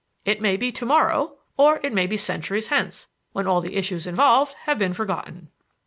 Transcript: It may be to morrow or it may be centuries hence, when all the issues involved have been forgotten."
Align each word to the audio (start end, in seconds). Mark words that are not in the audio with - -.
It 0.25 0.41
may 0.41 0.57
be 0.57 0.71
to 0.71 0.85
morrow 0.87 1.37
or 1.57 1.79
it 1.83 1.93
may 1.93 2.07
be 2.07 2.17
centuries 2.17 2.69
hence, 2.69 3.07
when 3.33 3.45
all 3.45 3.61
the 3.61 3.75
issues 3.75 4.07
involved 4.07 4.55
have 4.63 4.79
been 4.79 4.93
forgotten." 4.95 5.49